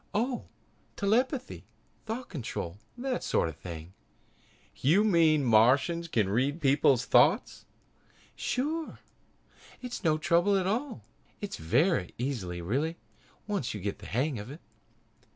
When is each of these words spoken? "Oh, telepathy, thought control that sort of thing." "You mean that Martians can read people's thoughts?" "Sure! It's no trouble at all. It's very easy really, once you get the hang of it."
"Oh, 0.15 0.45
telepathy, 0.95 1.63
thought 2.07 2.27
control 2.27 2.79
that 2.97 3.23
sort 3.23 3.47
of 3.49 3.55
thing." 3.55 3.93
"You 4.77 5.03
mean 5.03 5.41
that 5.41 5.47
Martians 5.49 6.07
can 6.07 6.27
read 6.27 6.59
people's 6.59 7.05
thoughts?" 7.05 7.65
"Sure! 8.35 8.97
It's 9.79 10.03
no 10.03 10.17
trouble 10.17 10.57
at 10.57 10.65
all. 10.65 11.03
It's 11.39 11.57
very 11.57 12.15
easy 12.17 12.63
really, 12.63 12.97
once 13.45 13.75
you 13.75 13.79
get 13.79 13.99
the 13.99 14.07
hang 14.07 14.39
of 14.39 14.49
it." 14.49 14.61